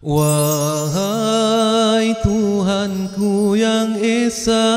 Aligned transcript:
Wahai 0.00 0.96
Tuhanku 2.24 3.52
yang 3.52 4.00
Esa 4.00 4.72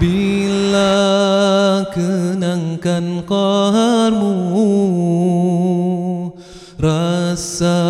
Bila 0.00 0.96
kenangkan 1.92 3.20
qaharmu 3.28 4.32
Rasa 6.80 7.84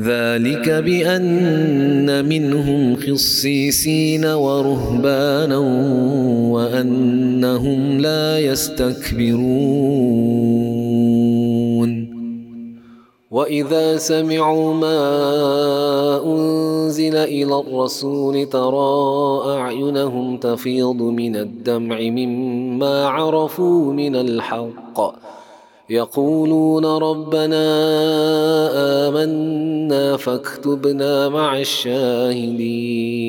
ذلك 0.00 0.68
بأن 0.68 2.24
منهم 2.28 2.96
خصيصين 2.96 4.24
ورهبانا 4.24 5.58
وأنهم 6.52 8.00
لا 8.00 8.38
يستكبرون. 8.38 9.76
وإذا 13.30 13.96
سمعوا 13.96 14.74
ما 14.74 15.00
أنزل 16.24 17.16
إلى 17.16 17.60
الرسول 17.60 18.46
ترى 18.46 19.42
أعينهم 19.58 20.36
تفيض 20.36 21.02
من 21.02 21.36
الدمع 21.36 22.00
مما 22.00 23.06
عرفوا 23.06 23.92
من 23.92 24.16
الحق. 24.16 25.35
يقولون 25.90 26.84
ربنا 26.84 27.66
آمنا 29.08 30.16
فاكتبنا 30.16 31.28
مع 31.28 31.58
الشاهدين. 31.60 33.26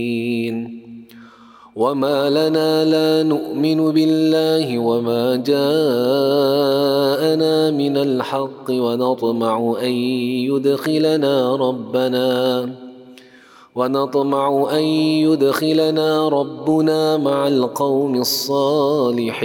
وما 1.76 2.30
لنا 2.30 2.86
لا 2.86 3.24
نؤمن 3.24 3.92
بالله 3.92 4.80
وما 4.80 5.36
جاءنا 5.36 5.72
من 7.72 7.98
الحق 7.98 8.70
ونطمع 8.70 9.76
أن 9.82 9.92
يدخلنا 10.50 11.56
ربنا 11.56 12.70
ونطمع 13.76 14.68
أن 14.72 14.84
يدخلنا 15.30 16.30
ربنا 16.30 17.18
مع 17.18 17.48
القوم 17.48 18.16
الصالحين. 18.16 19.38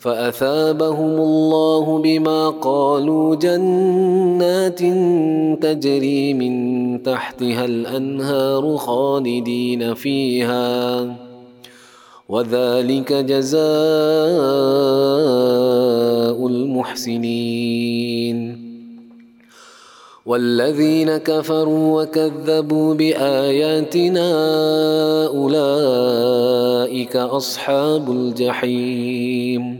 فأثابهم 0.00 1.16
الله 1.20 1.98
بما 1.98 2.50
قالوا 2.50 3.36
جنات 3.36 4.78
تجري 5.62 6.34
من 6.34 7.02
تحتها 7.02 7.64
الأنهار 7.64 8.76
خالدين 8.76 9.94
فيها. 9.94 11.06
وذلك 12.28 13.12
جزاء 13.12 13.60
المحسنين. 16.46 18.40
والذين 20.26 21.16
كفروا 21.16 22.02
وكذبوا 22.02 22.94
بآياتنا 22.94 24.32
أولئك 25.26 27.16
أصحاب 27.16 28.10
الجحيم. 28.10 29.79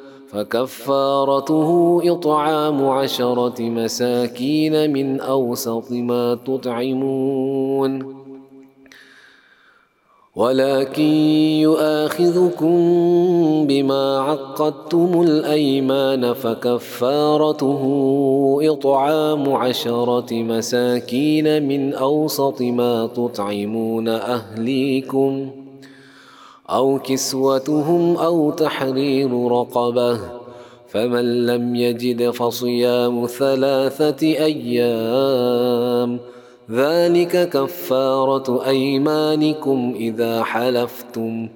فكفارته 0.31 2.01
إطعام 2.05 2.85
عشرة 2.89 3.61
مساكين 3.61 4.93
من 4.93 5.19
أوسط 5.19 5.91
ما 5.91 6.37
تطعمون. 6.45 8.21
ولكن 10.35 11.03
يؤاخذكم 11.67 12.77
بما 13.67 14.19
عقدتم 14.19 15.21
الأيمان 15.21 16.33
فكفارته 16.33 17.81
إطعام 18.61 19.53
عشرة 19.53 20.33
مساكين 20.33 21.67
من 21.67 21.93
أوسط 21.93 22.61
ما 22.61 23.07
تطعمون 23.07 24.07
أهليكم 24.07 25.49
ۖ. 25.57 25.60
أو 26.71 26.99
كسوتهم 26.99 28.17
أو 28.17 28.51
تحرير 28.51 29.47
رقبة 29.51 30.19
فمن 30.87 31.45
لم 31.45 31.75
يجد 31.75 32.29
فصيام 32.29 33.25
ثلاثة 33.25 34.27
أيام 34.27 36.19
ذلك 36.71 37.49
كفارة 37.49 38.67
أيمانكم 38.67 39.93
إذا 39.95 40.43
حلفتم. 40.43 41.49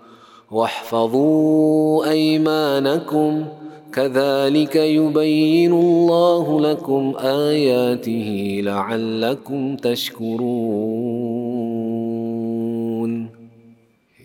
واحفظوا 0.51 2.05
أيمانكم 2.09 3.45
كذلك 3.93 4.75
يبين 4.75 5.73
الله 5.73 6.61
لكم 6.61 7.13
آياته 7.19 8.59
لعلكم 8.63 9.75
تشكرون. 9.75 11.14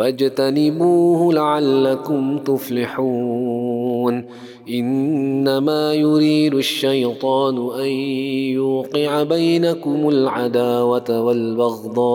فاجتنبوه 0.00 1.32
لعلكم 1.32 2.38
تفلحون. 2.38 4.24
إنما 4.68 5.94
يريد 5.94 6.54
الشيطان 6.54 7.80
أن 7.80 7.86
يوقع 8.56 9.22
بينكم 9.22 10.08
العداوة 10.08 11.20
والبغضاء 11.20 12.06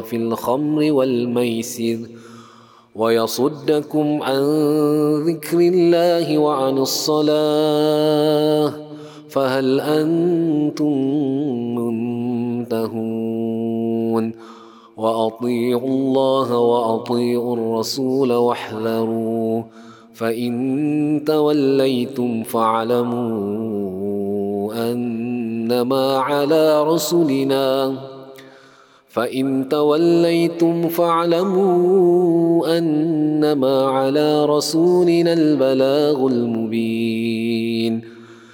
في 0.00 0.16
الخمر 0.16 0.92
والميسر 0.92 1.98
ويصدكم 2.94 4.22
عن 4.22 4.42
ذكر 5.26 5.58
الله 5.58 6.38
وعن 6.38 6.78
الصلاة 6.78 8.72
فهل 9.28 9.80
أنتم 9.80 10.98
منتهون. 12.64 13.04
وأطيعوا 14.96 15.88
الله 15.88 16.58
وأطيعوا 16.58 17.56
الرسول 17.56 18.32
واحذروا 18.32 19.62
فإن 20.14 21.22
توليتم 21.26 22.42
فاعلموا 22.42 23.94
أنما 24.92 26.16
على 26.18 26.84
رسلنا 26.84 27.94
فإن 29.08 29.68
توليتم 29.68 30.88
فاعلموا 30.88 32.78
أنما 32.78 33.86
على 33.86 34.44
رسولنا 34.46 35.32
البلاغ 35.32 36.26
المبين. 36.26 38.13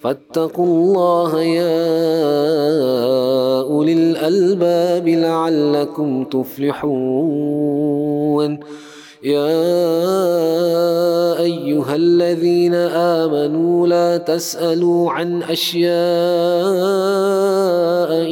فاتقوا 0.00 0.66
الله 0.66 1.42
يا 1.42 1.78
أولي 3.62 3.92
الألباب 3.92 5.08
لعلكم 5.08 6.24
تفلحون. 6.24 7.78
يا 9.22 9.58
أيها 11.40 11.94
الذين 11.96 12.74
آمنوا 12.74 13.86
لا 13.86 14.16
تسألوا 14.16 15.10
عن 15.10 15.42
أشياء 15.42 15.88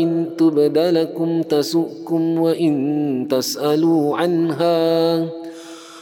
إن 0.03 0.27
تبد 0.39 0.79
لكم 0.79 1.43
تسؤكم 1.43 2.41
وإن 2.41 3.27
تسألوا 3.31 4.17
عنها. 4.17 5.46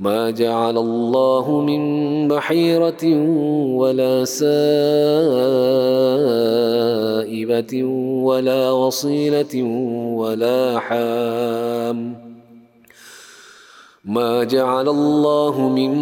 ما 0.00 0.30
جعل 0.30 0.78
الله 0.78 1.60
من 1.60 2.28
بحيرة 2.28 3.04
ولا 3.76 4.24
سائبة 4.24 4.64
ولا 8.24 8.70
وصيلة 8.70 9.62
ولا 10.16 10.78
حام. 10.78 12.16
ما 14.04 14.44
جعل 14.44 14.88
الله 14.88 15.68
من 15.68 15.94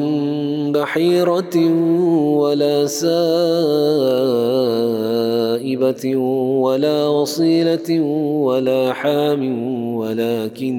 بحيرة 0.72 1.56
ولا 2.38 2.86
سائبة 2.86 3.16
ولا 6.62 7.08
وصيلة 7.08 8.00
ولا 8.46 8.92
حام. 8.92 9.42
ولكن 9.96 10.78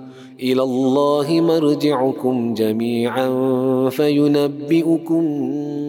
إلى 0.41 0.63
الله 0.63 1.41
مرجعكم 1.41 2.53
جميعا 2.53 3.29
فينبئكم 3.89 5.23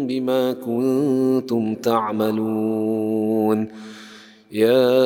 بما 0.06 0.52
كنتم 0.52 1.74
تعملون. 1.74 3.68
يا 4.52 4.98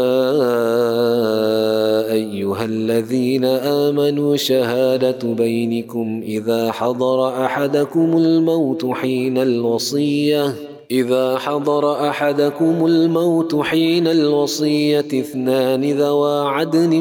أيها 2.13 2.65
الذين 2.65 3.45
آمنوا 3.45 4.37
شهادة 4.37 5.19
بينكم 5.35 6.23
إذا 6.25 6.73
حضر 6.73 7.45
أحدكم 7.45 8.17
الموت 8.17 8.87
حين 8.87 9.39
الوصية. 9.39 10.55
إذا 10.91 11.39
حضر 11.39 12.09
أحدكم 12.09 12.87
الموت 12.87 13.57
حين 13.57 14.07
الوصية 14.07 14.99
اثنان 14.99 15.85
ذوا 15.85 16.41
عدل 16.49 17.01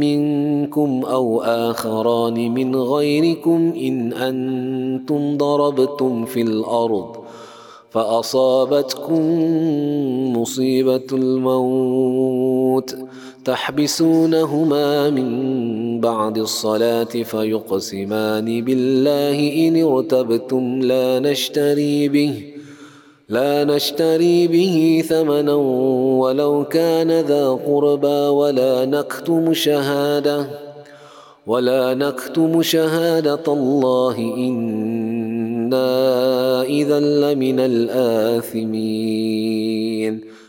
منكم 0.00 1.04
أو 1.04 1.42
آخران 1.42 2.54
من 2.54 2.76
غيركم 2.76 3.72
إن 3.76 4.12
أنتم 4.12 5.36
ضربتم 5.36 6.24
في 6.24 6.42
الأرض 6.42 7.16
فأصابتكم 7.90 9.22
مصيبة 10.36 11.06
الموت 11.12 12.96
تحبسونهما 13.44 15.10
من 15.10 16.00
بعد 16.00 16.38
الصلاة 16.38 17.04
فيقسمان 17.04 18.64
بالله 18.64 19.68
إن 19.68 19.82
ارتبتم 19.82 20.80
لا 20.82 21.18
نشتري 21.20 22.08
به 22.08 22.57
لا 23.28 23.64
نشتري 23.64 24.48
به 24.48 25.04
ثمنا 25.08 25.54
ولو 26.22 26.64
كان 26.64 27.20
ذا 27.20 27.48
قربى 27.66 28.28
ولا 28.28 28.84
نكتم 28.84 29.54
شهادة 29.54 30.46
ولا 31.46 31.94
نكتم 31.94 32.62
شهادة 32.62 33.42
الله. 33.48 34.18
إنا 34.36 35.88
إذا 36.62 37.00
لمن 37.00 37.60
الآثمين. 37.60 38.78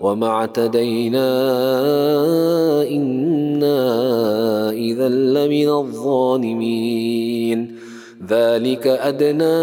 وما 0.00 0.26
اعتدينا 0.26 1.28
إنا 2.82 4.70
إذا 4.70 5.08
لمن 5.08 5.68
الظالمين. 5.68 7.78
ذلك 8.28 8.86
أدنى 8.86 9.58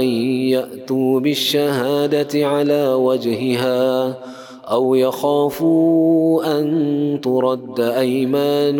أن 0.00 0.04
يأتوا 0.48 1.20
بالشهادة 1.20 2.46
على 2.46 2.94
وجهها 2.94 4.14
أو 4.64 4.94
يخافوا 4.94 6.60
أن 6.60 7.18
ترد 7.22 7.80
أيمان 7.80 8.78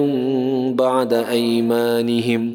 بعد 0.74 1.12
أيمانهم. 1.12 2.54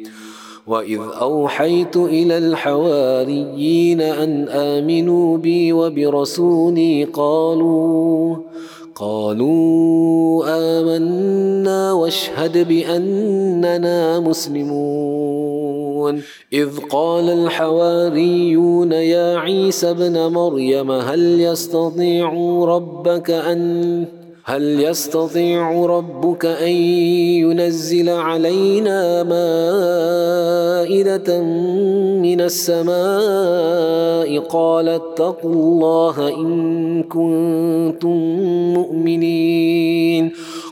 واذ 0.71 0.99
اوحيت 1.21 1.97
إلى 1.97 2.37
الحواريين 2.37 4.01
ان 4.01 4.49
امنوا 4.49 5.37
بي 5.37 5.73
وبرسولي 5.73 7.03
قالوا 7.03 8.35
قالوا 8.95 10.43
امنا 10.47 11.93
واشهد 11.93 12.67
بأننا 12.67 14.19
مسلمون. 14.19 15.81
إذ 16.53 16.69
قال 16.89 17.29
الحواريون 17.29 18.91
يا 18.91 19.37
عيسى 19.37 19.89
ابن 19.89 20.33
مريم 20.33 20.91
هل 20.91 21.41
يستطيع 21.41 22.33
ربك 22.63 23.31
أن 23.31 24.20
هل 24.51 24.83
يستطيع 24.83 25.85
ربك 25.85 26.45
أن 26.45 26.71
ينزل 27.47 28.09
علينا 28.09 29.23
مائدة 29.23 30.61
من 32.21 32.41
السماء؟ 32.41 34.39
قال 34.39 34.89
اتقوا 34.89 35.53
الله 35.53 36.29
إن 36.29 37.03
كنتم 37.03 38.17
مؤمنين. 38.73 40.31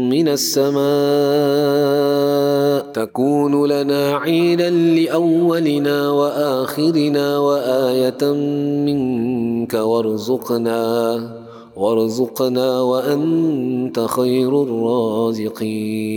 من 0.09 0.29
السماء 0.29 0.87
تكون 2.93 3.69
لنا 3.69 4.17
عيدا 4.17 4.71
لأولنا 4.71 6.11
وآخرنا 6.11 7.39
وآية 7.39 8.33
منك 8.87 9.75
وارزقنا 9.75 11.21
وارزقنا 11.77 12.81
وأنت 12.81 14.01
خير 14.01 14.63
الرازقين. 14.63 16.17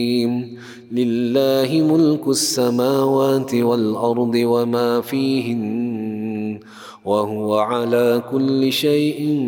لله 0.91 1.71
ملك 1.71 2.27
السماوات 2.27 3.55
والأرض 3.55 4.35
وما 4.35 5.01
فيهن 5.01 6.59
وهو 7.05 7.55
على 7.55 8.23
كل 8.31 8.71
شيء 8.71 9.39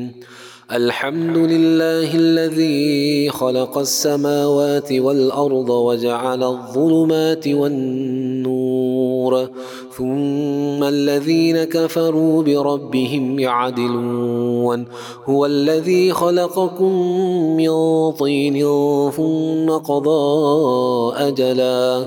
الحمد 0.73 1.37
لله 1.37 2.15
الذي 2.15 3.31
خلق 3.31 3.79
السماوات 3.79 4.93
والأرض 4.93 5.71
وجعل 5.71 6.45
الظلمات 6.45 7.49
والنور 7.49 9.49
ثم 9.97 10.85
الذين 10.85 11.65
كفروا 11.65 12.43
بربهم 12.43 13.39
يعدلون. 13.39 14.87
هو 15.25 15.47
الذي 15.47 16.13
خلقكم 16.13 16.93
من 17.57 17.71
طين 18.13 18.61
ثم 19.11 19.71
قضى 19.71 21.17
أجلا. 21.17 22.07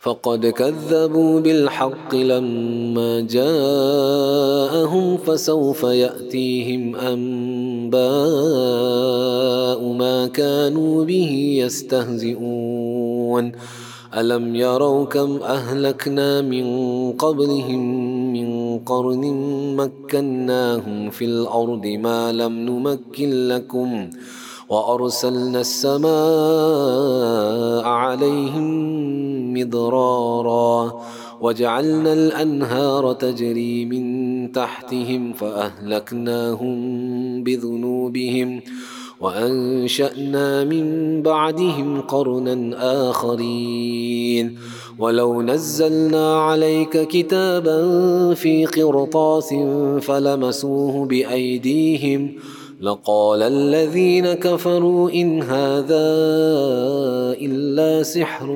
فقد 0.00 0.46
كذبوا 0.46 1.40
بالحق 1.40 2.14
لما 2.14 3.20
جاءهم 3.20 5.16
فسوف 5.16 5.82
يأتيهم 5.82 6.96
أنباء 6.96 8.00
ما 9.92 10.26
كانوا 10.26 11.04
به 11.04 11.60
يستهزئون. 11.64 13.52
ألم 14.16 14.56
يروا 14.56 15.04
كم 15.04 15.36
أهلكنا 15.42 16.42
من 16.42 16.66
قبلهم 17.12 17.82
من 18.32 18.78
قرن 18.78 19.24
مكناهم 19.76 21.10
في 21.10 21.24
الأرض 21.24 21.86
ما 21.86 22.32
لم 22.32 22.52
نمكن 22.52 23.48
لكم 23.48 24.10
وأرسلنا 24.70 25.60
السماء 25.60 26.10
عليهم 27.84 28.70
مضرارا 29.54 31.00
وجعلنا 31.40 32.12
الأنهار 32.12 33.12
تجري 33.12 33.84
من 33.84 34.52
تحتهم 34.52 35.32
فأهلكناهم 35.32 36.74
بذنوبهم 37.42 38.60
وأنشأنا 39.20 40.64
من 40.64 41.22
بعدهم 41.22 42.00
قرنا 42.00 42.76
آخرين 43.10 44.56
ولو 44.98 45.42
نزلنا 45.42 46.40
عليك 46.40 47.08
كتابا 47.08 48.34
في 48.34 48.66
قرطاس 48.66 49.54
فلمسوه 50.00 51.06
بأيديهم 51.06 52.34
لقال 52.80 53.42
الذين 53.42 54.32
كفروا 54.32 55.10
إن 55.10 55.42
هذا 55.42 56.06
إلا 57.36 58.02
سحر 58.02 58.52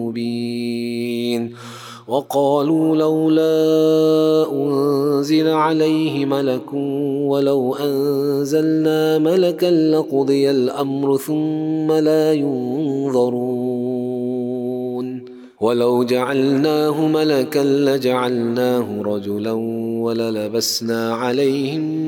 مبين. 0.00 1.52
وقالوا 2.08 2.96
لولا 2.96 4.52
أنزل 4.52 5.48
عليه 5.48 6.26
ملك 6.26 6.72
ولو 7.28 7.74
أنزلنا 7.74 9.18
ملكا 9.18 9.66
لقضي 9.66 10.50
الأمر 10.50 11.16
ثم 11.16 11.92
لا 11.92 12.32
ينظرون. 12.32 13.98
ولو 15.60 16.04
جعلناه 16.04 17.06
ملكا 17.06 17.58
لجعلناه 17.58 19.02
رجلا 19.02 19.52
وللبسنا 20.02 21.14
عليهم 21.14 22.07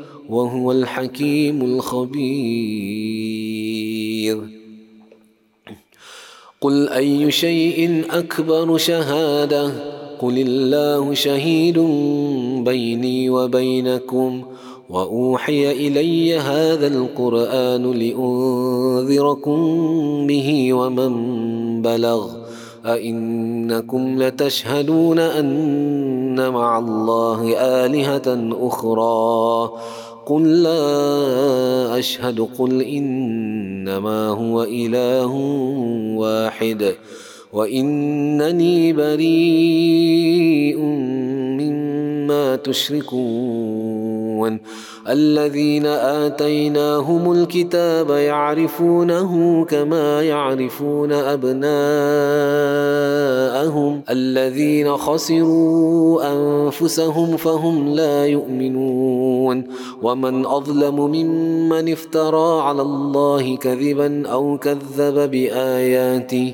وهو 0.31 0.71
الحكيم 0.71 1.61
الخبير. 1.61 2.61
قل 6.61 6.89
أي 6.89 7.31
شيء 7.31 8.03
أكبر 8.11 8.77
شهادة؟ 8.77 9.71
قل 10.21 10.37
الله 10.47 11.13
شهيد 11.13 11.79
بيني 12.65 13.29
وبينكم 13.29 14.41
وأوحي 14.89 15.71
إلي 15.71 16.37
هذا 16.37 16.87
القرآن 16.87 17.91
لأنذركم 17.91 19.57
به 20.27 20.73
ومن 20.73 21.11
بلغ. 21.81 22.29
أئنكم 22.85 24.23
لتشهدون 24.23 25.19
أن 25.19 26.49
مع 26.49 26.79
الله 26.79 27.57
آلهة 27.57 28.49
أخرى. 28.67 29.71
قل 30.31 30.63
لا 30.63 31.99
أشهد 31.99 32.47
قل 32.59 32.81
إنما 32.81 34.27
هو 34.27 34.63
إله 34.63 35.33
واحد. 36.15 36.95
وإنني 37.53 38.93
بريء 38.93 40.79
مما 41.59 42.55
تشركون. 42.55 44.59
الذين 45.09 45.85
آتيناهم 45.85 47.31
الكتاب 47.31 48.09
يعرفونه 48.09 49.65
كما 49.65 50.23
يعرفون 50.23 51.11
أبناءهم. 51.11 51.61
الذين 54.09 54.97
خسروا 54.97 56.33
أنفسهم 56.33 57.37
فهم 57.37 57.89
لا 57.89 58.25
يؤمنون. 58.25 59.63
ومن 60.01 60.45
أظلم 60.45 60.95
ممن 60.95 61.91
افترى 61.91 62.61
على 62.61 62.81
الله 62.81 63.55
كذبا 63.55 64.27
أو 64.27 64.57
كذب 64.57 65.31
بآياته 65.31 66.53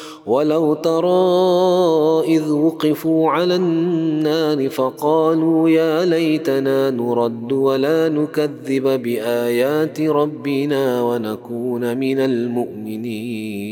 ولو 0.25 0.73
ترى 0.73 2.35
إذ 2.35 2.51
وقفوا 2.51 3.29
على 3.29 3.55
النار 3.55 4.69
فقالوا 4.69 5.69
يا 5.69 6.05
ليتنا 6.05 6.89
نرد 6.89 7.51
ولا 7.51 8.09
نكذب 8.09 9.01
بآيات 9.03 10.01
ربنا 10.01 11.01
ونكون 11.01 11.97
من 11.97 12.19
المؤمنين. 12.19 13.71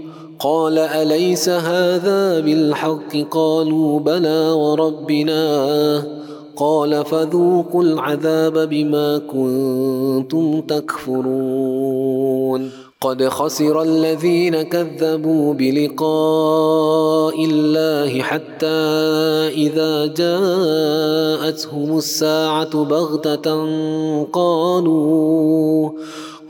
قال 0.43 0.77
أليس 0.77 1.49
هذا 1.49 2.39
بالحق؟ 2.39 3.17
قالوا 3.31 3.99
بلى 3.99 4.51
وربنا. 4.51 6.03
قال 6.55 7.05
فذوقوا 7.05 7.83
العذاب 7.83 8.69
بما 8.69 9.17
كنتم 9.17 10.61
تكفرون. 10.61 12.21
قد 13.01 13.27
خسر 13.27 13.81
الذين 13.81 14.61
كذبوا 14.61 15.53
بلقاء 15.53 17.45
الله 17.45 18.21
حتى 18.21 18.65
إذا 19.47 20.05
جاءتهم 20.05 21.97
الساعة 21.97 22.83
بغتة 22.83 23.65
قالوا 24.33 25.89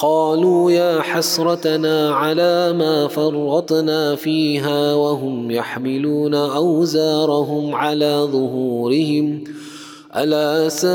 قالوا 0.02 0.72
يا 0.72 1.02
حسرتنا 1.02 2.16
على 2.16 2.74
ما 2.74 3.08
فرطنا 3.08 4.16
فيها 4.16 4.96
وهم 4.96 5.52
يحملون 5.52 6.36
أوزارهم 6.36 7.76
على 7.76 8.28
ظهورهم. 8.32 9.44
ألا 10.16 10.70
ساء 10.70 10.92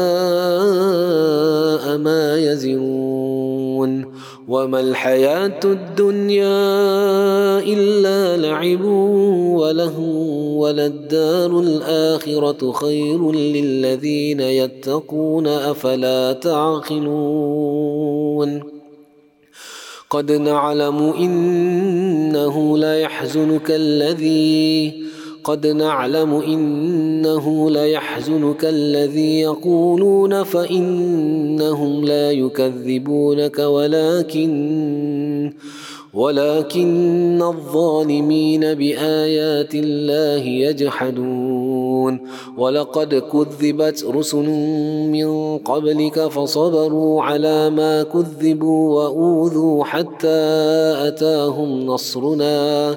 ما 1.98 2.36
يزرون. 2.36 4.12
وما 4.48 4.80
الحياة 4.80 5.60
الدنيا 5.64 6.48
إلا 7.58 8.36
لعب 8.36 8.84
وله 9.54 10.00
وللدار 10.56 11.60
الآخرة 11.60 12.72
خير 12.72 13.32
للذين 13.32 14.40
يتقون 14.40 15.46
أفلا 15.46 16.32
تعقلون. 16.32 17.96
قد 20.10 20.32
نعلم 20.32 20.98
إنه 21.18 22.78
ليحزنك 22.78 23.70
الذي 23.70 25.06
قد 25.44 25.66
نعلم 25.66 26.34
إنه 26.34 27.70
ليحزنك 27.70 28.64
الذي 28.64 29.40
يقولون 29.40 30.42
فإنهم 30.42 32.04
لا 32.04 32.32
يكذبونك 32.32 33.58
ولكن 33.58 35.52
ولكن 36.16 37.42
الظالمين 37.42 38.74
بآيات 38.74 39.74
الله 39.74 40.44
يجحدون. 40.44 42.20
ولقد 42.58 43.14
كذبت 43.14 44.04
رسل 44.04 44.48
من 45.12 45.58
قبلك 45.58 46.26
فصبروا 46.26 47.22
على 47.22 47.70
ما 47.70 48.02
كذبوا 48.02 48.94
وأوذوا 48.94 49.84
حتى 49.84 50.42
أتاهم 51.08 51.86
نصرنا. 51.86 52.96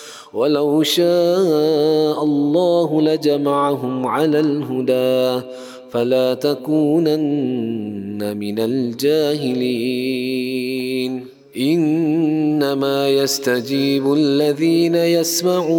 ولو 0.33 0.83
شاء 0.83 2.23
الله 2.23 3.01
لجمعهم 3.01 4.07
على 4.07 4.39
الهدى 4.39 5.41
فلا 5.91 6.33
تكونن 6.33 8.37
من 8.37 8.59
الجاهلين. 8.59 10.11
إنما 11.57 13.09
يستجيب 13.09 14.13
الذين 14.13 14.95
يسمعون. 14.95 15.71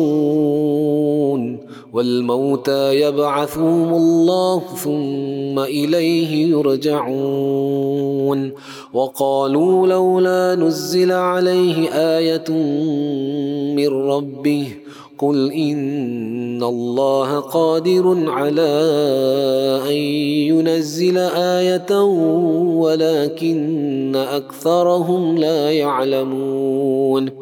والموتى 1.93 3.01
يبعثهم 3.01 3.95
الله 3.95 4.59
ثم 4.59 5.59
إليه 5.59 6.51
يرجعون. 6.51 8.53
وقالوا 8.93 9.87
لولا 9.87 10.55
نزل 10.55 11.13
عليه 11.13 11.89
آية 11.89 12.51
من 13.77 13.89
ربه 13.89 14.67
قل 15.19 15.53
إن 15.53 16.63
الله 16.63 17.41
قادر 17.41 18.31
على 18.31 18.71
أن 19.89 19.97
ينزل 20.51 21.19
آية 21.19 22.03
ولكن 22.83 24.17
أكثرهم 24.17 25.39
لا 25.39 25.73
يعلمون. 25.73 27.42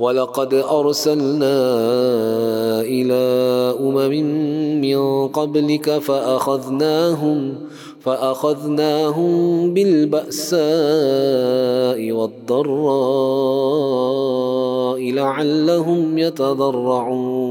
ولقد 0.00 0.54
أرسلنا 0.54 1.56
إلى 2.80 3.22
أمم 3.80 4.14
من 4.80 5.28
قبلك 5.28 5.98
فأخذناهم 5.98 7.54
فأخذناهم 8.00 9.30
بالبأساء 9.74 10.60
والضراء 12.12 13.50
لعلهم 15.12 16.18
يتضرعون. 16.18 17.50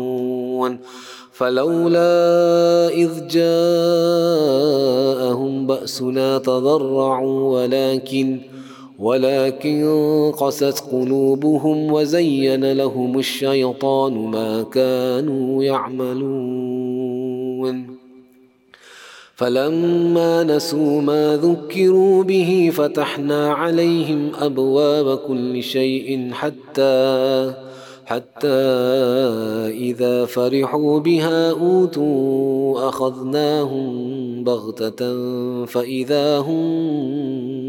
فلولا 1.40 2.90
إذ 2.90 3.28
جاءهم 3.28 3.58
بأسنا 5.68 6.38
تضرعوا 6.38 7.62
ولكن 7.62 8.40
ولكن 9.00 10.32
قست 10.38 10.84
قلوبهم 10.92 11.94
وزين 11.94 12.72
لهم 12.72 13.20
الشيطان 13.20 14.14
ما 14.14 14.64
كانوا 14.64 15.64
يعملون. 15.64 17.30
فلما 19.36 20.44
نسوا 20.44 21.02
ما 21.02 21.38
ذكروا 21.38 22.24
به 22.24 22.72
فتحنا 22.74 23.54
عليهم 23.54 24.32
أبواب 24.36 25.18
كل 25.18 25.64
شيء 25.64 26.30
حتى 26.32 27.54
حتى 28.10 28.48
إذا 29.68 30.26
فرحوا 30.26 31.00
بها 31.00 31.52
أوتوا 31.52 32.90
أخذناهم 32.90 33.84
بغتة 34.44 35.00
فإذا 35.66 36.38
هم 36.38 37.69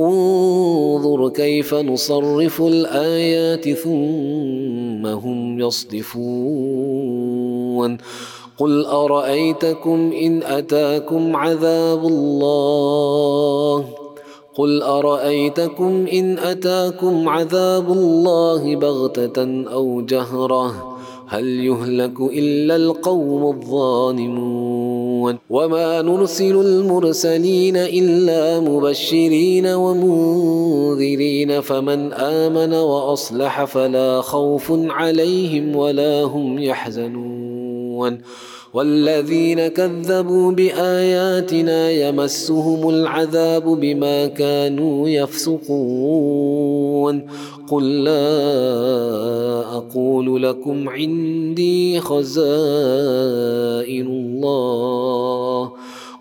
انظر 0.00 1.28
كيف 1.28 1.74
نصرف 1.74 2.62
الآيات 2.62 3.68
ثم 3.68 5.06
هم 5.06 5.60
يصدفون. 5.60 7.18
قل 8.58 8.86
أرأيتكم 8.86 10.12
إن 10.22 10.42
أتاكم 10.42 11.36
عذاب 11.36 12.04
الله؟ 12.06 13.84
قل 14.54 14.82
أرأيتكم 14.82 16.06
إن 16.12 16.38
أتاكم 16.38 17.28
عذاب 17.28 17.92
الله 17.92 18.76
بغتة 18.76 19.64
أو 19.72 20.00
جهرة؟ 20.00 20.97
هل 21.30 21.44
يهلك 21.44 22.20
إلا 22.20 22.76
القوم 22.76 23.56
الظالمون؟ 23.56 25.38
وما 25.50 26.02
نرسل 26.02 26.56
المرسلين 26.56 27.76
إلا 27.76 28.60
مبشرين 28.60 29.66
ومنذرين 29.66 31.60
فمن 31.60 32.12
آمن 32.12 32.74
وأصلح 32.74 33.64
فلا 33.64 34.20
خوف 34.20 34.72
عليهم 34.72 35.76
ولا 35.76 36.22
هم 36.22 36.58
يحزنون. 36.58 38.18
والذين 38.78 39.68
كذبوا 39.68 40.52
بآياتنا 40.52 41.90
يمسهم 41.90 42.88
العذاب 42.88 43.64
بما 43.64 44.26
كانوا 44.26 45.08
يفسقون. 45.08 46.68
قل 47.70 48.04
لا 48.04 48.30
أقول 49.76 50.42
لكم 50.42 50.88
عندي 50.88 52.00
خزائن 52.00 52.38
الله. 54.06 55.72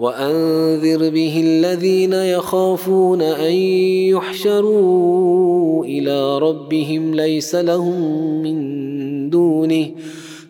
وأنذر 0.00 1.10
به 1.10 1.40
الذين 1.44 2.12
يخافون 2.12 3.22
أن 3.22 3.52
يحشروا 4.16 5.84
إلى 5.84 6.38
ربهم 6.38 7.14
ليس 7.14 7.54
لهم 7.54 8.00
من 8.42 9.30
دونه 9.30 9.86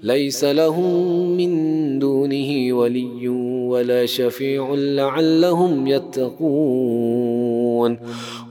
ليس 0.03 0.45
لهم 0.45 1.11
من 1.37 1.99
دونه 1.99 2.73
ولي 2.73 3.29
ولا 3.69 4.07
شفيع 4.07 4.75
لعلهم 4.75 5.87
يتقون. 5.87 7.51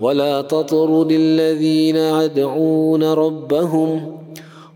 ولا 0.01 0.41
تطرد 0.41 1.11
الذين 1.11 1.95
يدعون 1.95 3.03
ربهم 3.03 4.19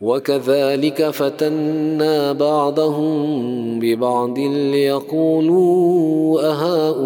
وكذلك 0.00 1.10
فتنا 1.10 2.32
بعضهم 2.32 3.80
ببعض 3.80 4.38
ليقولوا 4.72 6.40
أهؤلاء 6.50 6.98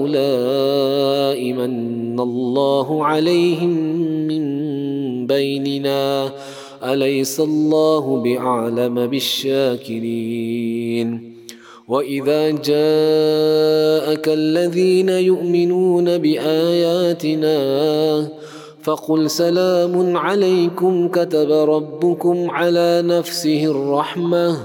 من 1.53 2.21
الله 2.21 3.05
عليهم 3.05 3.71
من 4.29 4.45
بيننا؟ 5.27 6.33
أليس 6.85 7.41
الله 7.41 8.23
بأعلم 8.23 9.07
بالشاكرين؟ 9.07 10.55
وإذا 11.89 12.51
جاءك 12.51 14.29
الذين 14.29 15.09
يؤمنون 15.09 16.19
بآياتنا 16.19 17.59
فقل 18.85 19.31
سلام 19.31 20.17
عليكم 20.17 21.09
كتب 21.09 21.51
ربكم 21.51 22.51
على 22.51 23.03
نفسه 23.05 23.65
الرحمة 23.65 24.57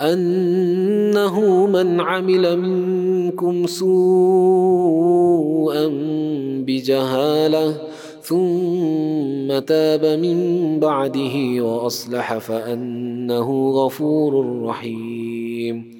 أنه 0.00 1.66
من 1.66 2.00
عمل 2.00 2.58
منكم 2.58 3.66
سوءا 3.66 5.08
بجهالة 6.66 7.76
ثم 8.22 9.58
تاب 9.58 10.04
من 10.04 10.80
بعده 10.80 11.64
وأصلح 11.64 12.38
فأنه 12.38 13.70
غفور 13.70 14.62
رحيم 14.62 15.99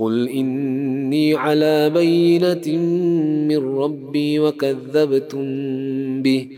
قل 0.00 0.28
اني 0.28 1.34
على 1.34 1.90
بينه 1.90 2.78
من 3.48 3.76
ربي 3.76 4.38
وكذبتم 4.38 5.42
به 6.22 6.48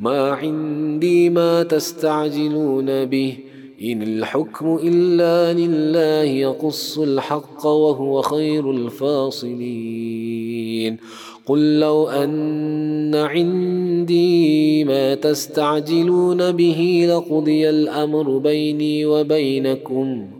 ما 0.00 0.30
عندي 0.30 1.30
ما 1.30 1.62
تستعجلون 1.62 3.04
به 3.04 3.36
إن 3.82 4.02
الحكم 4.02 4.78
إلا 4.82 5.52
لله 5.52 6.22
يقص 6.22 6.98
الحق 6.98 7.66
وهو 7.66 8.22
خير 8.22 8.70
الفاصلين 8.70 10.00
قل 11.46 11.80
لو 11.80 12.08
أن 12.08 13.14
عندي 13.14 14.84
ما 14.84 15.14
تستعجلون 15.14 16.52
به 16.52 17.06
لقضي 17.08 17.70
الأمر 17.70 18.38
بيني 18.38 19.06
وبينكم 19.06 20.39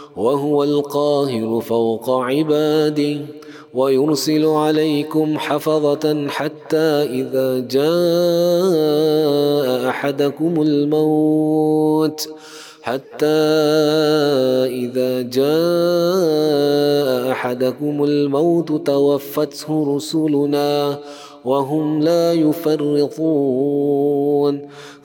وهو 0.15 0.63
القاهر 0.63 1.61
فوق 1.61 2.09
عباده 2.09 3.17
ويرسل 3.73 4.45
عليكم 4.45 5.37
حفظة 5.37 6.27
حتى 6.27 6.77
إذا 7.19 7.59
جاء 7.59 9.09
أحدكم 9.89 10.61
الموت 10.61 12.29
حتى 12.81 13.25
إذا 14.65 15.21
جاء 15.21 16.61
أحدكم 17.31 18.03
الموت 18.03 18.71
توفته 18.87 19.95
رسلنا 19.95 20.99
وهم 21.45 22.01
لا 22.03 22.33
يفرطون. 22.33 23.81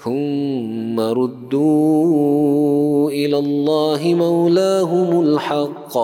ثم 0.05 1.01
ردوا 1.01 3.11
إلى 3.11 3.39
الله 3.39 4.15
مولاهم 4.15 5.21
الحق. 5.21 5.99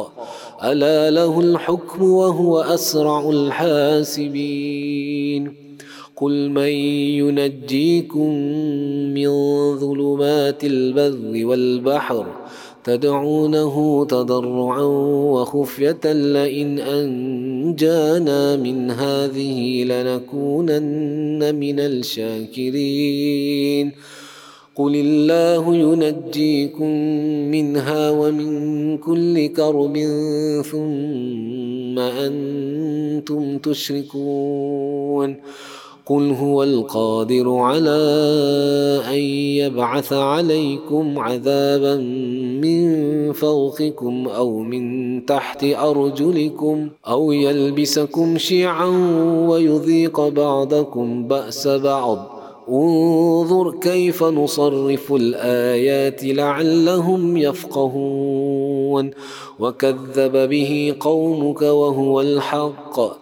ألا 0.64 1.10
له 1.10 1.40
الحكم 1.40 2.02
وهو 2.02 2.60
أسرع 2.60 3.30
الحاسبين. 3.30 4.82
قل 6.16 6.50
من 6.50 6.68
ينجيكم 7.18 8.28
من 9.14 9.30
ظلمات 9.78 10.64
البر 10.64 11.46
والبحر 11.46 12.26
تدعونه 12.84 14.04
تضرعا 14.04 14.82
وخفية 15.34 16.12
لئن 16.12 16.78
أنجانا 16.78 18.56
من 18.56 18.90
هذه 18.90 19.84
لنكونن 19.84 21.54
من 21.54 21.80
الشاكرين. 21.80 23.12
قل 24.76 24.96
الله 24.96 25.76
ينجيكم 25.76 26.90
منها 27.50 28.10
ومن 28.10 28.98
كل 28.98 29.46
كرب 29.46 29.98
ثم 30.70 31.98
أنتم 31.98 33.58
تشركون. 33.58 35.36
قل 36.06 36.30
هو 36.30 36.62
القادر 36.62 37.54
على 37.56 38.00
أن 39.08 39.18
يبعث 39.58 40.12
عليكم 40.12 41.18
عذابا 41.18 41.96
من 42.62 43.32
فوقكم 43.32 44.28
أو 44.28 44.58
من 44.58 45.26
تحت 45.26 45.64
أرجلكم 45.64 46.88
أو 47.08 47.32
يلبسكم 47.32 48.38
شيعا 48.38 48.86
ويذيق 49.48 50.28
بعضكم 50.28 51.28
بأس 51.28 51.68
بعض. 51.68 52.42
انظر 52.68 53.70
كيف 53.80 54.22
نصرف 54.22 55.12
الآيات 55.12 56.24
لعلهم 56.24 57.36
يفقهون. 57.36 59.10
وكذب 59.60 60.48
به 60.48 60.94
قومك 61.00 61.62
وهو 61.62 62.20
الحق. 62.20 63.21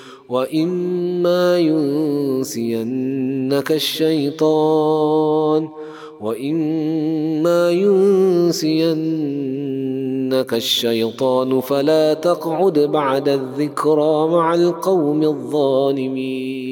وإما 0.31 1.59
ينسينك 1.59 2.51
الشيطان 3.71 5.69
وإما 6.21 7.71
ينسينك 7.71 8.93
الشيطان 10.53 11.59
فلا 11.61 12.13
تقعد 12.13 12.79
بعد 12.79 13.29
الذكرى 13.29 14.27
مع 14.27 14.53
القوم 14.53 15.23
الظالمين 15.23 16.71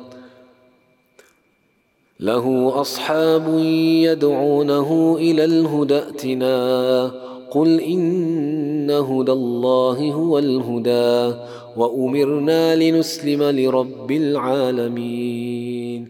له 2.21 2.71
أصحاب 2.81 3.59
يدعونه 4.03 5.17
إلى 5.19 5.45
الهدى 5.45 5.97
ائتنا. 5.97 7.11
قل 7.51 7.81
إن 7.81 8.91
هدى 8.91 9.31
الله 9.31 10.11
هو 10.11 10.39
الهدى 10.39 11.37
وأمرنا 11.77 12.75
لنسلم 12.75 13.43
لرب 13.43 14.11
العالمين. 14.11 16.09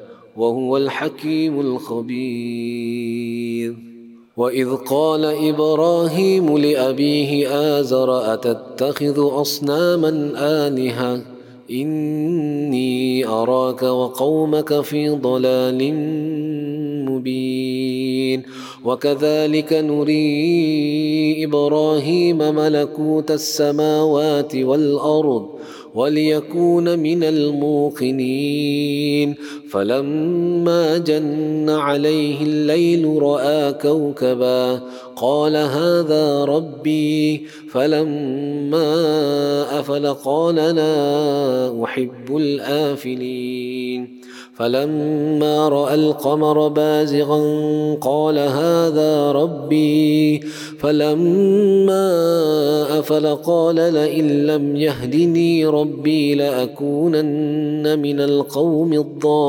وهو 0.37 0.77
الحكيم 0.77 1.59
الخبير. 1.59 3.75
وإذ 4.37 4.75
قال 4.75 5.25
إبراهيم 5.25 6.57
لأبيه 6.57 7.47
آزر 7.79 8.33
أتتخذ 8.33 9.41
أصناما 9.41 10.09
الهه 10.67 11.21
إني 11.71 13.27
أراك 13.27 13.83
وقومك 13.83 14.81
في 14.81 15.09
ضلال 15.09 15.93
مبين. 17.09 18.43
وكذلك 18.85 19.73
نري 19.73 21.45
إبراهيم 21.45 22.37
ملكوت 22.37 23.31
السماوات 23.31 24.55
والأرض 24.55 25.49
وليكون 25.95 26.99
من 26.99 27.23
الموقنين. 27.23 29.35
فلما 29.69 30.97
جن 30.97 31.69
عليه 31.69 32.41
الليل 32.41 33.21
رأى 33.21 33.73
كوكبا 33.73 34.81
قال 35.15 35.55
هذا 35.55 36.45
ربي. 36.45 37.47
فلما 37.71 38.93
أفل 39.79 40.13
قال 40.13 40.55
لا 40.55 41.83
أحب 41.83 42.37
الآفلين. 42.37 44.20
فلما 44.61 45.69
رأى 45.69 45.95
القمر 45.95 46.67
بازغا 46.67 47.41
قال 48.01 48.39
هذا 48.39 49.31
ربي 49.31 50.39
فلما 50.79 52.09
أفل 52.99 53.35
قال 53.35 53.75
لئن 53.75 54.45
لم 54.45 54.75
يهدني 54.75 55.65
ربي 55.65 56.35
لأكونن 56.35 57.99
من 57.99 58.19
القوم 58.19 58.93
الضالين. 58.93 59.41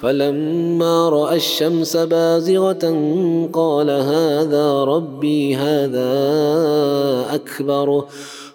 فلما 0.00 1.08
رأى 1.08 1.36
الشمس 1.36 1.96
بازغة 1.96 2.96
قال 3.52 3.90
هذا 3.90 4.84
ربي 4.84 5.56
هذا 5.56 6.14
أكبر. 7.34 8.04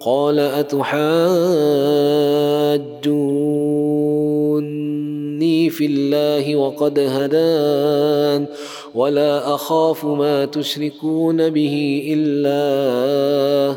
قال 0.00 0.38
أتحاجوني 0.38 0.90
في 5.70 5.86
الله 5.86 6.56
وقد 6.56 6.98
هدان 6.98 8.46
ولا 8.94 9.54
أخاف 9.54 10.04
ما 10.04 10.44
تشركون 10.44 11.50
به 11.50 12.02
إلا 12.16 13.76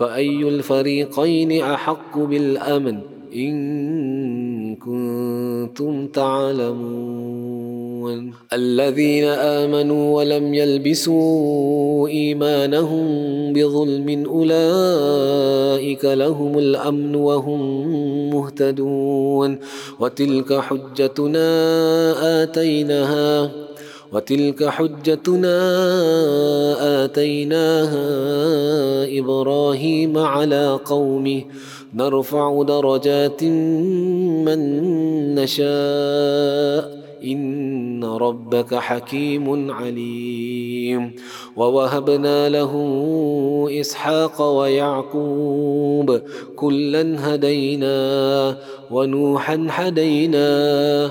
فأي 0.00 0.48
الفريقين 0.48 1.62
أحق 1.62 2.18
بالأمن 2.18 2.98
إن 3.36 4.76
كنتم 4.76 6.06
تعلمون؟ 6.06 7.60
الذين 8.52 9.24
آمنوا 9.24 10.16
ولم 10.16 10.54
يلبسوا 10.54 12.08
إيمانهم 12.08 13.06
بظلم 13.52 14.24
أولئك 14.26 16.04
لهم 16.04 16.58
الأمن 16.58 17.14
وهم 17.14 17.90
مهتدون. 18.30 19.58
وتلك 20.00 20.52
حجتنا 20.52 21.42
آتيناها 22.42 23.50
وتلك 24.12 24.64
حجتنا 24.64 25.58
آتيناها 27.04 28.08
إبراهيم 29.18 30.18
على 30.18 30.78
قومه. 30.84 31.42
نرفع 31.94 32.62
درجات 32.62 33.44
من 34.44 34.60
نشاء. 35.34 37.00
إن 37.24 38.04
ربك 38.04 38.74
حكيم 38.74 39.70
عليم. 39.70 41.12
ووهبنا 41.56 42.48
له 42.48 42.72
إسحاق 43.80 44.42
ويعقوب 44.42 46.20
كلا 46.56 47.34
هدينا 47.34 48.56
ونوحا 48.90 49.66
هدينا 49.70 51.10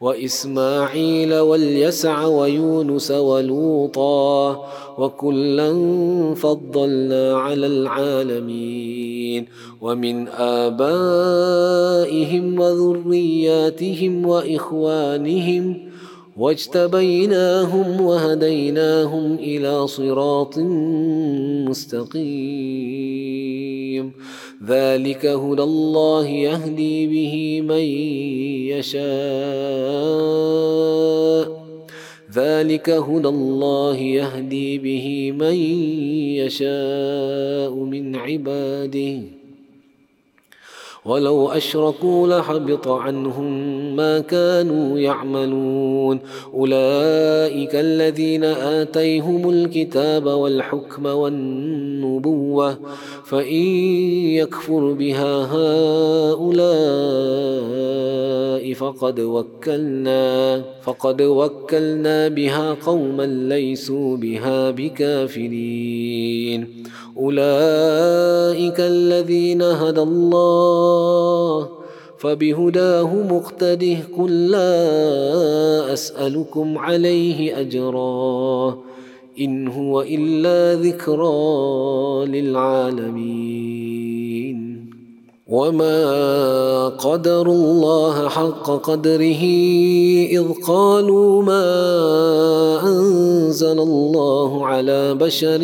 وإسماعيل 0.00 1.34
واليسع 1.34 2.26
ويونس 2.26 3.10
ولوطا 3.10 4.64
وكلا 4.98 5.74
فضلنا 6.34 7.38
على 7.38 7.66
العالمين 7.66 9.46
ومن 9.80 10.28
آبائهم 10.28 11.40
وذرياتهم 12.60 14.26
وإخوانهم 14.26 15.86
واجتبيناهم 16.36 18.00
وهديناهم 18.00 19.34
إلى 19.34 19.86
صراط 19.86 20.58
مستقيم 21.68 22.86
ذلك 24.66 25.26
هدى 25.26 25.62
الله 25.62 26.26
يهدي 26.26 27.06
به 27.06 27.60
من 27.60 27.84
يشاء. 28.74 29.06
ذلك 32.34 32.90
هدى 32.90 33.28
الله 33.28 33.96
يهدي 33.96 34.78
به 34.78 35.32
من 35.32 35.54
يشاء 36.42 37.74
من 37.74 38.16
عباده. 38.16 39.35
ولو 41.06 41.48
أشركوا 41.48 42.28
لحبط 42.28 42.88
عنهم 42.88 43.46
ما 43.96 44.20
كانوا 44.20 44.98
يعملون. 44.98 46.20
أولئك 46.54 47.74
الذين 47.74 48.44
آتيهم 48.44 49.50
الكتاب 49.50 50.26
والحكم 50.26 51.06
والنبوة 51.06 52.78
فإن 53.24 53.64
يكفر 54.40 54.92
بها 54.92 55.46
هؤلاء 56.32 56.66
فقد 58.74 59.20
وكلنا 59.20 60.62
فقد 60.82 61.22
وكلنا 61.22 62.28
بها 62.28 62.76
قوما 62.86 63.26
ليسوا 63.26 64.16
بها 64.16 64.70
بكافرين. 64.70 66.06
أولئك 67.18 68.80
الذين 68.80 69.62
هدى 69.62 70.00
الله 70.00 71.68
فبهداه 72.18 73.14
مقتده. 73.14 73.96
قل 74.18 74.46
لا 74.50 75.92
أسألكم 75.92 76.78
عليه 76.78 77.60
أجرا 77.60 78.78
إن 79.40 79.68
هو 79.68 80.02
إلا 80.02 80.74
ذكرى 80.82 82.26
للعالمين. 82.26 83.85
وما 85.46 86.88
قدر 86.88 87.46
الله 87.46 88.28
حق 88.28 88.66
قدره 88.82 89.42
إذ 90.34 90.44
قالوا 90.66 91.42
ما 91.42 91.66
أنزل 92.82 93.78
الله 93.78 94.66
على 94.66 95.14
بشر 95.14 95.58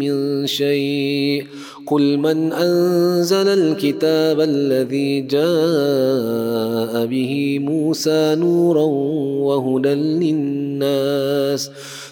من 0.00 0.46
شيء 0.46 1.44
قل 1.86 2.18
من 2.18 2.52
أنزل 2.52 3.48
الكتاب 3.48 4.40
الذي 4.40 5.20
جاء 5.20 7.06
به 7.06 7.58
موسى 7.60 8.34
نورا 8.34 8.84
وهدى 9.44 9.94
للناس 9.94 11.70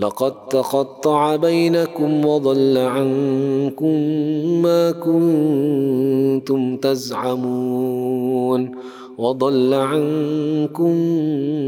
لقد 0.00 0.48
تقطع 0.48 1.36
بينكم 1.36 2.26
وضل 2.26 2.78
عنكم 2.78 3.94
ما 4.62 4.90
كنتم 4.90 6.76
تزعمون 6.76 8.70
وضل 9.18 9.74
عنكم 9.74 10.94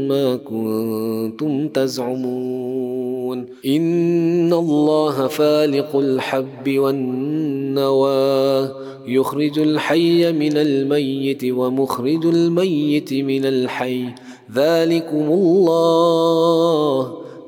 ما 0.07 0.35
كنتم 0.35 1.67
تزعمون 1.67 3.45
إن 3.65 4.53
الله 4.53 5.27
فالق 5.27 5.95
الحب 5.95 6.77
والنوى 6.77 8.69
يخرج 9.07 9.59
الحي 9.59 10.31
من 10.31 10.57
الميت 10.57 11.43
ومخرج 11.43 12.25
الميت 12.25 13.13
من 13.13 13.45
الحي 13.45 14.05
ذلكم 14.55 15.31
الله 15.31 17.22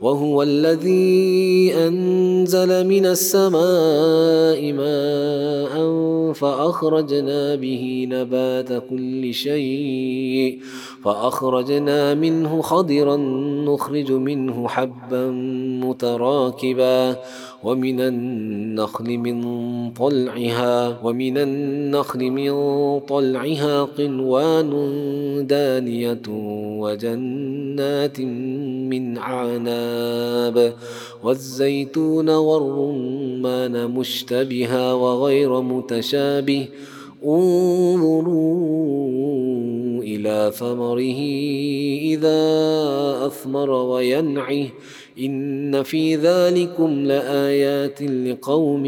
وهو 0.00 0.42
الذي 0.42 1.74
أنزل 1.74 2.86
من 2.86 3.06
السماء 3.06 4.72
ماء 4.72 5.72
فأخرجنا 6.32 7.54
به 7.54 8.06
نبات 8.10 8.82
كل 8.90 9.34
شيء 9.34 10.58
فأخرجنا 11.04 12.14
منه 12.14 12.62
خضرا 12.62 13.16
نخرج 13.66 14.12
منه 14.12 14.68
حبا 14.68 15.30
متراكبا 15.84 17.16
ومن 17.66 18.00
النخل 18.00 19.18
من 19.18 19.40
طلعها 19.90 21.04
ومن 21.04 21.38
النخل 21.38 22.30
من 22.30 22.50
طلعها 23.00 23.82
قنوان 23.82 24.70
دانية 25.46 26.22
وجنات 26.78 28.20
من 28.90 29.18
عناب. 29.18 30.74
والزيتون 31.24 32.30
والرمان 32.30 33.90
مشتبها 33.90 34.92
وغير 34.92 35.60
متشابه. 35.60 36.68
انظروا 37.24 38.76
إلى 40.02 40.52
ثمره 40.54 41.20
إذا 42.14 42.40
أثمر 43.26 43.70
وينعه. 43.70 44.66
إن 45.20 45.82
في 45.82 46.16
ذلكم 46.16 47.04
لآيات 47.04 48.02
لقوم 48.02 48.86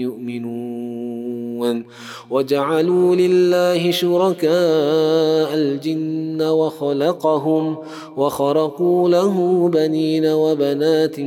يؤمنون 0.00 1.84
وجعلوا 2.30 3.16
لله 3.16 3.90
شركاء 3.90 5.54
الجن 5.54 6.42
وخلقهم 6.42 7.76
وخرقوا 8.16 9.08
له 9.08 9.68
بنين 9.68 10.26
وبنات 10.26 11.20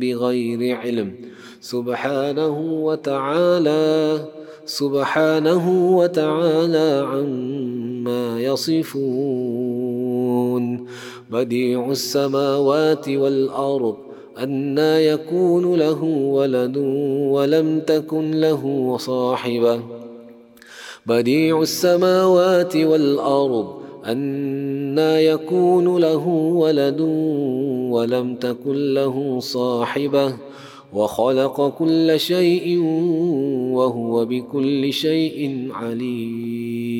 بغير 0.00 0.76
علم 0.76 1.12
سبحانه 1.60 2.58
وتعالى 2.60 4.20
سبحانه 4.64 5.96
وتعالى 5.96 7.06
عما 7.12 8.40
يصفون 8.40 9.99
بديع 11.30 11.90
السماوات 11.90 13.08
والأرض 13.08 13.96
أنى 14.42 15.06
يكون 15.06 15.74
له 15.74 16.04
ولد 16.04 16.76
ولم 17.32 17.80
تكن 17.80 18.30
له 18.30 18.96
صاحبة. 18.98 19.80
بديع 21.06 21.62
السماوات 21.62 22.76
والأرض 22.76 23.74
أنى 24.06 25.26
يكون 25.26 25.96
له 25.96 26.28
ولد 26.54 27.00
ولم 27.90 28.34
تكن 28.34 28.94
له 28.94 29.40
صاحبة. 29.40 30.36
وخلق 30.92 31.68
كل 31.68 32.20
شيء 32.20 32.78
وهو 33.72 34.24
بكل 34.24 34.92
شيء 34.92 35.68
عليم. 35.72 36.99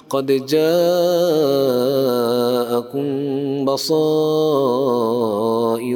قد 0.11 0.25
جاءكم 0.25 0.55
بصائر 3.65 3.97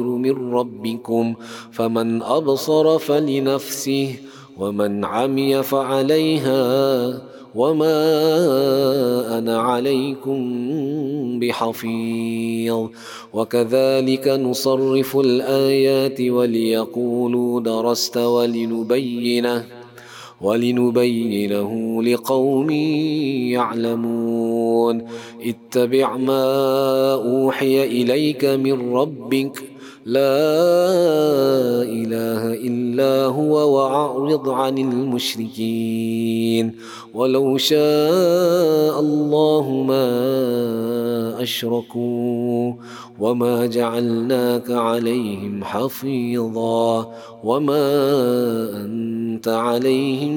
من 0.02 0.54
ربكم 0.54 1.34
فمن 1.72 2.22
أبصر 2.22 2.98
فلنفسه 2.98 4.14
ومن 4.58 5.04
عمي 5.04 5.62
فعليها 5.62 7.20
وما 7.54 7.98
أنا 9.38 9.60
عليكم 9.60 10.38
بحفيظ. 11.38 12.86
وكذلك 13.32 14.28
نصرف 14.28 15.16
الآيات 15.16 16.20
وليقولوا 16.20 17.60
درست 17.60 18.16
ولنبينه. 18.16 19.85
ولنبينه 20.40 22.02
لقوم 22.02 22.70
يعلمون. 23.50 25.02
اتبع 25.42 26.16
ما 26.16 26.44
أوحي 27.14 27.84
إليك 27.84 28.44
من 28.44 28.92
ربك 28.94 29.75
لا 30.06 31.82
إله 31.82 32.54
إلا 32.54 33.26
هو 33.26 33.74
وأعرض 33.74 34.48
عن 34.48 34.78
المشركين. 34.78 36.74
ولو 37.14 37.58
شاء 37.58 39.00
الله 39.00 39.84
ما 39.88 41.42
أشركوا 41.42 42.72
وما 43.20 43.66
جعلناك 43.66 44.70
عليهم 44.70 45.64
حفيظا 45.64 47.12
وما 47.44 47.88
أنت 48.84 49.48
عليهم 49.48 50.36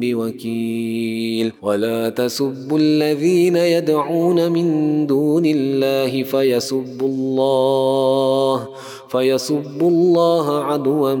بوكيل. 0.00 1.52
ولا 1.62 2.08
تسبوا 2.08 2.78
الذين 2.78 3.56
يدعون 3.56 4.52
من 4.52 5.06
دون 5.06 5.42
الله 5.46 6.22
فيسبوا 6.22 7.08
الله 7.08 8.65
فيسبوا 9.08 9.90
الله 9.90 10.64
عدوا 10.64 11.14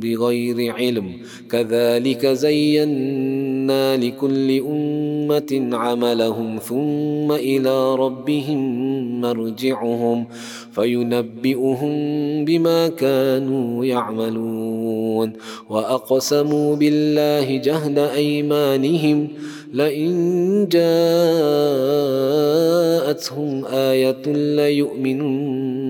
بغير 0.00 0.72
علم. 0.72 1.12
كذلك 1.50 2.26
زينا 2.26 3.96
لكل 3.96 4.60
أمة 4.60 5.68
عملهم 5.72 6.58
ثم 6.58 7.32
إلى 7.32 7.94
ربهم 7.94 8.60
مرجعهم. 9.20 10.26
فينبئهم 10.72 11.94
بما 12.44 12.88
كانوا 12.88 13.84
يعملون. 13.84 15.32
وأقسموا 15.70 16.76
بالله 16.76 17.56
جهد 17.56 17.98
أيمانهم 17.98 19.28
لئن 19.74 20.68
جاءتهم 20.70 20.94
آية 23.64 24.22
ليؤمنن 24.56 25.89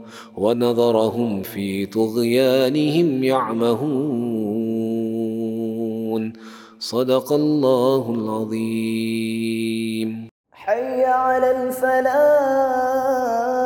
ونذرهم 0.37 1.41
في 1.41 1.85
طغيانهم 1.85 3.23
يعمهون. 3.23 3.81
صدق 6.79 7.33
الله 7.33 8.15
العظيم. 8.15 10.27
حي 10.51 11.05
على 11.05 11.51
الفلاح. 11.51 13.60